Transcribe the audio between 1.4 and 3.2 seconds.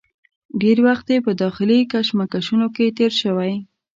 داخلي کشمکشونو کې تېر